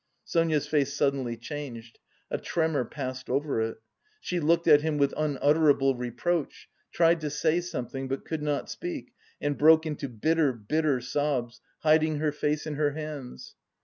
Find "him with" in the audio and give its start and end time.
4.81-5.13